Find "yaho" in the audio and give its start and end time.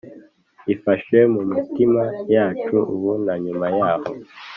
3.77-4.11